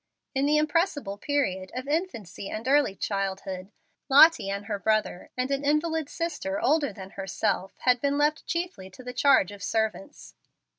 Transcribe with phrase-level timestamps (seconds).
[0.33, 3.69] In the impressible period of infancy and early childhood,
[4.09, 8.89] Lottie and her brother, and an invalid sister older than herself, had been left chiefly
[8.89, 10.33] to the charge of servants.